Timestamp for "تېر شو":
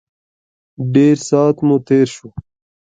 1.87-2.27